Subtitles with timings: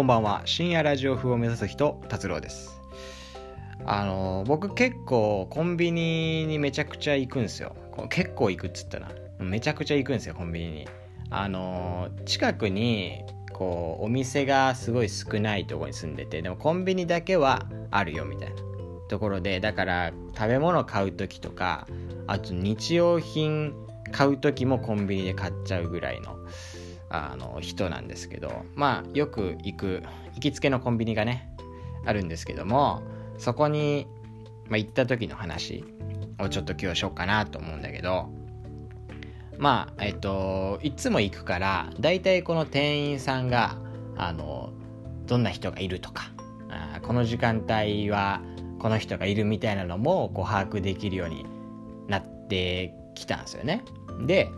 [0.00, 0.40] こんばんは。
[0.46, 2.80] 深夜ラジオ風を目指す人達郎です。
[3.84, 7.76] あの僕結構コンビニにめちゃくちゃ行くんですよ。
[8.08, 10.88] 結構行くっつったらめちゃくちゃ行くんですよコンビニに。
[11.28, 18.56] あの近くにこうお店がすごい少ないとこに住んでてでもコンビニだけはあるよみたいな。
[19.10, 21.86] ところでだから食べ物買う時とか
[22.26, 23.74] あと日用品
[24.12, 26.38] 買う時もコンビニで買っちゃうぐらいの。
[27.10, 30.02] あの人なんですけどまあよく行く
[30.34, 31.52] 行きつけのコンビニがね
[32.06, 33.02] あるんですけども
[33.36, 34.06] そこに、
[34.68, 35.84] まあ、行った時の話
[36.38, 38.30] をちょっと今日しようかなと思うんだけど
[39.58, 43.76] まあえっといつも行くから大体この店員さんが
[44.16, 44.72] あの
[45.26, 46.30] どんな人がいるとか
[46.68, 48.40] あこの時間帯は
[48.78, 51.44] この人がいるみたいなのもこう把握できるように
[52.08, 53.82] なってきたんですよね。
[54.26, 54.50] で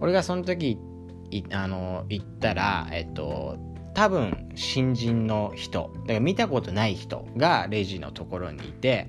[0.00, 0.78] 俺がその時
[1.52, 3.58] あの行ったらえっと
[3.94, 9.08] 多分新人の人だから見たことない人がレジのところにいて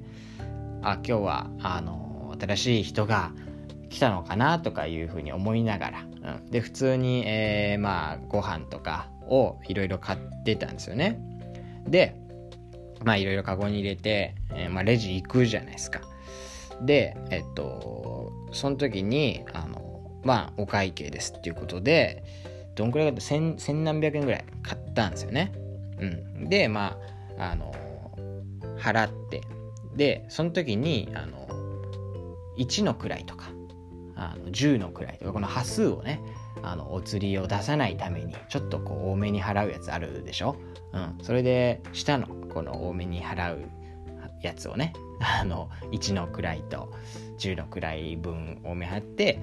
[0.82, 3.32] あ今日はあの新しい人が
[3.90, 11.20] 来たのかなとかいうふうに思いながら、うん、で普通に、えー、まあご飯とかをいろいろ買ってたんですよね。
[11.88, 12.16] で
[13.04, 16.02] まあいろいろカゴに入れて、えー、まあ、レジ行くじゃないですか。
[16.82, 19.68] でえっとその時にあ
[20.24, 22.24] まあお会計ですっていうことで
[22.76, 25.52] どんくらいかと千千何百円ぐらい買ったんですよね。
[26.00, 26.98] うん、でま
[27.38, 27.74] ああの
[28.78, 29.42] 払って
[29.96, 31.48] でその時にあの
[32.58, 33.50] 1の位とか
[34.16, 36.22] あの10の位とかこの端数をね
[36.64, 40.56] あのお釣りを出さないためにちょっとこう多めに払うやつあるでしょ、
[40.94, 43.70] うん、それで下のこの多めに払う
[44.42, 46.92] やつをねあの1の位と
[47.40, 49.40] 10の位分多め払って、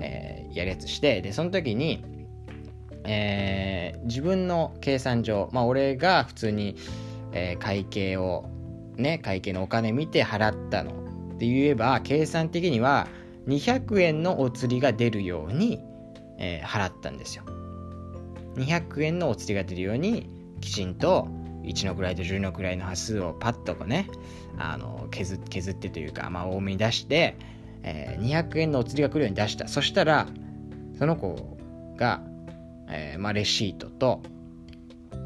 [0.00, 2.04] えー、やるやつしてでその時に、
[3.04, 6.76] えー、自分の計算上まあ俺が普通に、
[7.32, 8.48] えー、会計を
[8.96, 10.90] ね会計のお金見て払ったの
[11.34, 13.08] って言えば計算的には
[13.46, 15.82] 200円のお釣りが出るように、
[16.38, 17.44] えー、払ったんですよ。
[18.56, 21.28] 200円のお釣りが出るようにきちんと
[21.64, 24.08] 1の位と10の位の端数をパッとこうね
[24.58, 27.36] あの削削ってというか、まあ、多めに出して、
[27.82, 29.68] えー、200円のお釣りが来るように出した。
[29.68, 30.26] そしたら
[30.98, 31.56] その子
[31.96, 32.22] が、
[32.88, 34.22] えーまあ、レシートと、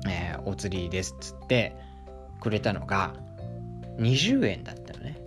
[0.09, 1.76] えー、お釣りですっつって
[2.41, 3.15] くれたのが
[3.99, 5.20] 20円だったのね。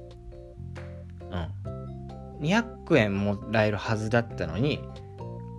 [1.30, 2.46] うん。
[2.46, 4.80] 200円もらえるはずだったのに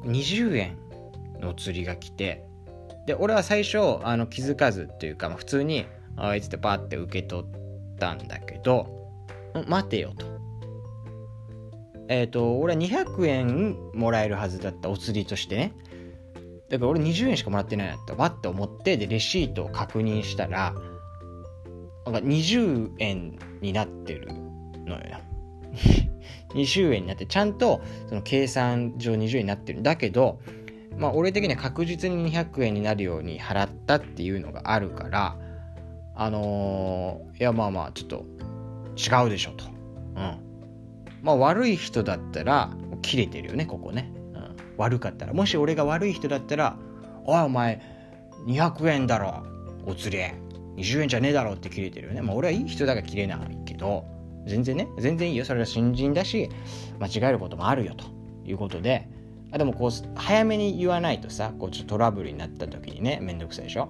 [0.04, 0.76] 20円
[1.40, 2.44] のお釣りが来て
[3.06, 5.86] で俺は最初あの気づかずっていうか、まあ、普通に
[6.16, 7.46] あいつってパーって受け取っ
[7.98, 8.86] たんだけど
[9.66, 10.26] 待てよと。
[12.08, 15.72] えっ、ー、と俺は200円もらえるはずだったお釣りとしてね。
[16.68, 20.74] だから俺20円しかもらってないなってわって思ってでレシートを確認したら
[22.06, 24.28] なんか20円になってる
[24.86, 25.02] のよ。
[25.10, 25.20] な
[26.54, 29.80] 20円になってちゃんとその計算上20円になってる。
[29.80, 30.40] んだけど
[30.96, 35.36] まあ俺的には確実に200円になるように払ったっていうのがあるから
[36.14, 38.24] あのー、いやまあまあちょっと
[38.96, 39.64] 違うでしょと。
[39.64, 40.38] うん。
[41.22, 42.70] まあ悪い人だったら
[43.00, 44.56] 切れてるよねここね、うん。
[44.76, 46.76] 悪かったらもし俺が悪い人だったら
[47.24, 47.80] 「おいお前
[48.46, 49.44] 200円だろ
[49.86, 50.22] お釣り
[50.76, 52.20] 20円じゃねえだろ」って切れてるよね。
[52.20, 54.04] まあ俺はいい人だから切れないけど
[54.46, 56.50] 全然ね全然いいよそれは新人だし
[56.98, 58.04] 間違えることもあるよと
[58.44, 59.08] いうことで
[59.52, 63.88] あでもこう早めに言わないとさこうちょっとトラブルになった時にねめんどくさいでしょ？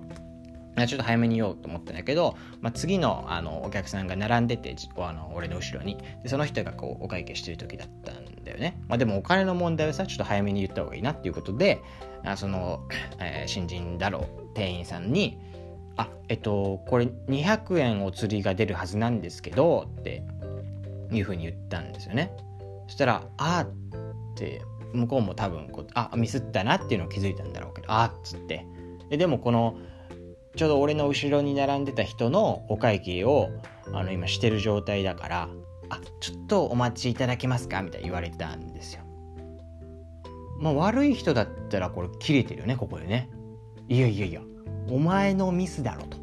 [0.75, 5.99] ちょっと早めに言おうと思ったんだけど、まあ、次のあのお客さんが並んでてあの俺の後ろに。
[6.23, 11.81] でその人がこうお会計してる時だったんだよね、まあ、でもお金の問題はさちょっと早めに言った方がいいなっていうことで
[12.25, 12.81] あその、
[13.21, 15.39] えー、新人だろう店員さんに
[15.97, 20.23] 「あえっとこれ200円お釣りが出るはずなんですけど」って
[21.13, 22.33] いうふうに言ったんですよね。
[22.87, 28.67] そしたら「あ」って向こうも多分こうあミスったなっていうのを気づいたんだろうけどあっつって。
[29.11, 29.77] ででもこの
[30.57, 33.49] ちょうど俺の後ろに並んでた人のお会計を
[33.93, 35.49] あの今してる状態だから
[35.89, 37.83] あちょっとお待ちいただけますか？
[37.83, 39.03] みたいに言われたんですよ。
[40.59, 43.31] まあ悪い人だったらこれ切れてるよねここでね。
[43.89, 44.41] いやいやいや
[44.89, 46.19] お前のミスだろと。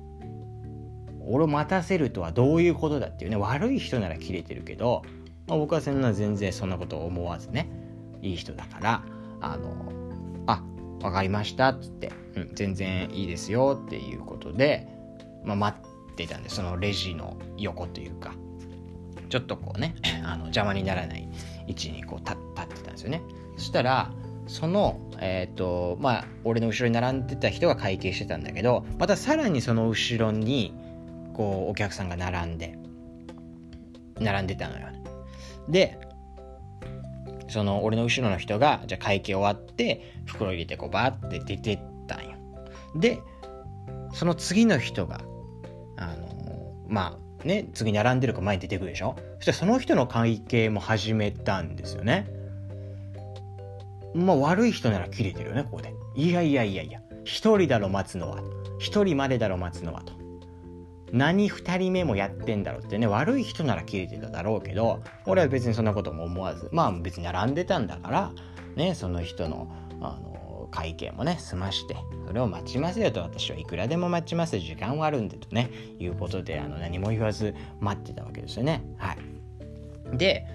[1.31, 5.03] 俺を待たせるとはどういうことだっていうね悪い人なら切れてるけど、
[5.47, 7.69] まあ、僕はそんな全然そんなことを思わずね
[8.21, 9.03] いい人だから
[9.41, 9.91] あの
[10.47, 10.63] あ
[10.99, 14.87] 分かりましたっつって、うん、全然いいですよっていうことで、
[15.43, 15.77] まあ、待
[16.11, 18.33] ってたんでそのレジの横というか
[19.29, 21.27] ちょっとこうね あの邪魔にならない
[21.67, 22.35] 位置にこう立っ
[22.67, 23.21] てたんですよね
[23.57, 24.11] そしたら
[24.49, 30.73] その、えっ、ー、と、まあ、俺の後ろに並んでた人が会計してたんだけど、またさらにその後ろに、
[31.35, 32.75] こう、お客さんが並んで、
[34.19, 34.87] 並んでたのよ。
[35.69, 35.99] で、
[37.49, 42.37] その俺の後ろの人が、じゃあ会計終わって、袋入れてこうバーって出てったんよ。
[42.95, 43.19] で、
[44.13, 45.21] その次の人が、
[45.97, 49.15] あの、まあね、次並んでるか前に出てくるでしょ？
[49.37, 52.27] そしたらその人の会計も始めたんですよね。
[54.13, 55.93] まあ悪い人なら切れてるよね、ここで。
[56.15, 58.41] いやいやいやいや、一人だろ待つのは。
[58.79, 60.13] 一人までだろ待つのはと。
[61.11, 68.31] 何二人目もやってんだろうってね、悪い人なら切れてただろうけど、俺は別にそんなことも思わず、まあ別に並んでたんだから、
[68.75, 69.67] ね、その人の、
[70.01, 71.95] あの、会計もね、済まして、
[72.27, 78.83] それを待ちますよと、私はいくらでも待ちます、時間はあるんでとね、いうことで、あの、何も言わず待ってたわけですよね。
[78.97, 80.17] はい。
[80.17, 80.45] で、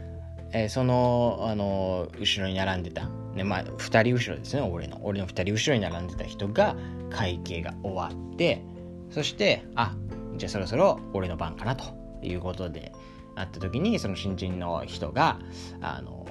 [0.53, 5.01] えー、その、あの、後ろに並んでた、ね、まあ、2人後ろですね、俺の。
[5.03, 6.77] 俺の2人後ろに並んでた人が、
[7.11, 8.63] 会計が終わって、
[9.11, 9.95] そして、あ、
[10.37, 11.85] じゃあそろそろ俺の番かなと
[12.23, 12.93] いうことで
[13.35, 15.39] なった時にその新人の人が
[15.81, 16.27] あの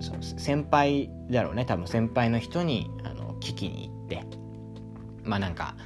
[0.00, 4.22] そう先輩だろうね多分先輩の人にあの聞きに行って
[5.22, 5.76] まあなんか、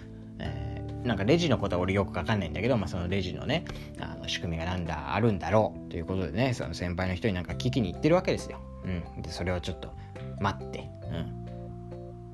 [0.40, 3.64] えー、なんかレジのことは俺よくわかんないんだけど、まあ、そのレジのね
[4.00, 8.60] あの仕組みがなんだあるんだろうということでねその先輩の人になんか聞きに行ってるわけですよ。
[8.84, 9.92] うん、でそれをちょっと
[10.40, 11.47] 待って、うん、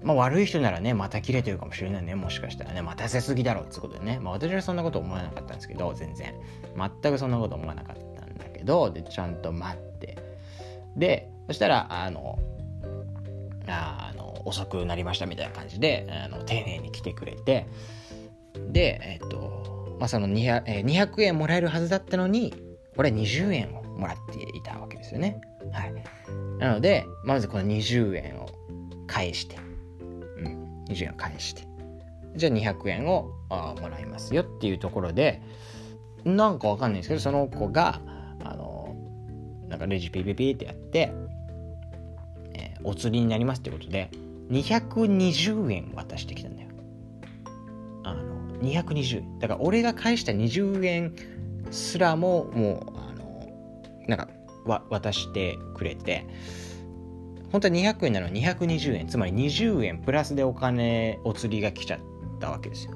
[0.04, 2.14] まあ悪い人ならね、また切れてるかもしれないね。
[2.14, 4.20] もしかしたらね、待たせすぎだろうってことでね。
[4.20, 6.34] まあ私はそんなこと思わなかったんですけど、全然。
[6.76, 10.18] 全くそんなこと思わなかったんだけど、で、ちゃんと待って。
[10.96, 12.38] で、そしたら、あの、
[13.66, 17.66] あの、遅くなりましたみたいな感じで、あの、丁寧に来てくれて、
[18.70, 22.52] で、えっと、まあその 200, え200円もらえるはずだったのに、
[22.96, 25.40] 俺は20円をもらっていたわけですよね。
[25.72, 25.94] はい。
[26.58, 28.48] なので、まずこの20円を
[29.06, 29.56] 返して、
[30.88, 31.66] 20円を返して。
[32.36, 35.40] じゃあ200円をあもらいますよっていうところで
[36.24, 38.00] なんかわかんないんですけどその子が
[38.42, 38.96] あの
[39.68, 41.12] なんかレジピピピってやって、
[42.54, 44.10] えー、お釣りになりますってことで
[44.50, 46.68] 220円渡してきたんだよ。
[48.02, 49.38] あの220円。
[49.38, 51.14] だから俺が返した20円
[51.70, 53.48] すらももうあの
[54.06, 54.28] なんか
[54.64, 56.26] わ渡してくれて
[57.54, 59.06] 本当は200円なのに220円。
[59.06, 62.00] つまり20円プラスでお金お釣りが来ちゃっ
[62.40, 62.94] たわけですよ。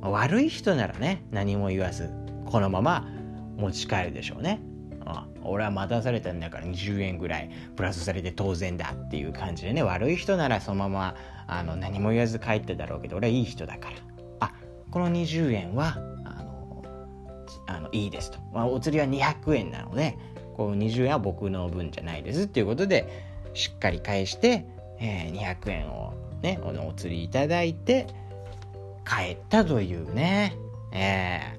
[0.00, 2.10] 悪い人ならね何も言わず
[2.44, 3.06] このまま
[3.56, 4.60] 持ち帰るでしょうね。
[5.06, 9.84] あ俺は待たされたんだから20円ぐらいプラスされて当然だっていう感じでね。
[9.84, 11.14] 悪い人ならそのまま
[11.46, 13.96] あの何も言わず帰ってだろうけど俺はいい人だから。
[14.40, 14.52] あ
[14.90, 16.84] この20円はあの
[17.68, 20.18] あのいいですと、まあ、お釣りは200円なので
[20.56, 24.66] この20円は僕の分じゃないですっていうことでしっかり返して、
[25.00, 28.06] えー、200円をね、お釣りいただいて、
[29.04, 30.56] 帰ったというね、
[30.92, 31.58] え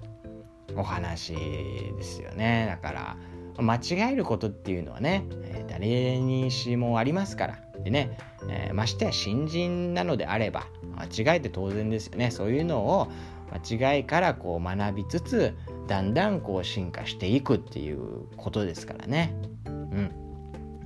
[0.68, 2.66] ー、お話ですよね。
[2.70, 3.18] だから、
[3.58, 5.26] 間違えることっていうのはね、
[5.68, 7.60] 誰にしもありますから。
[7.84, 8.18] でね、
[8.50, 12.32] えー、ましてや新人なのであれば、間違えて当然ですよね。
[12.32, 13.12] そういうのを
[13.52, 15.54] 間違いからこう学びつつ、
[15.88, 19.36] だんだんこう進化していくっていうことですからね。
[19.66, 20.23] うん。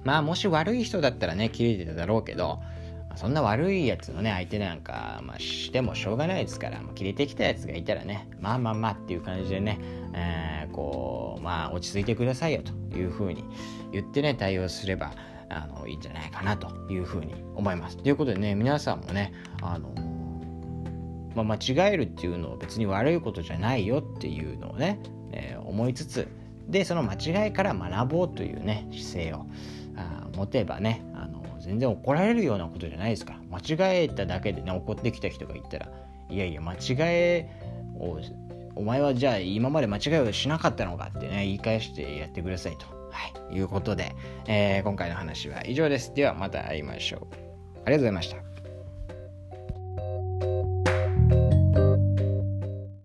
[0.08, 2.62] まあもし悪い人だったらね、切れてただろうけど、
[3.18, 9.80] そんな悪いやつのね、相手なんか、まあ、してもしょうがないですから、まあ、切れてきたやつがいたらね、まあまあまあっていう感じでね、
[10.14, 13.44] えー、こう、まあ、落ち着いてくださいよというふうに
[13.92, 15.12] 言ってね、対応すれば、
[15.50, 17.98] あの、いいんじゃないかなというふうに思います。
[17.98, 19.90] ということでね、皆さんもね、あの、
[21.36, 25.02] まあ、間違えるっていうのは別に悪いことじゃないよっていうのをね、
[25.34, 26.30] えー、思いつつ、
[26.70, 29.46] で、その間違いから学ぼうというね、姿勢を、
[30.36, 33.34] 持てばねあの全然怒られるようなことじゃないですか。
[33.34, 35.90] ら間違えただけでね怒ってきた人がいたら
[36.30, 37.50] いやいや間違え
[38.00, 38.20] を
[38.76, 44.16] お前はじゃあ今まで間違いをしなかったのかってね言い返してやってくださいと、はい、いうことで、
[44.46, 46.14] えー、今回の話は以上です。
[46.14, 47.28] ではまた会いましょう。
[47.86, 48.47] ありがとうございました。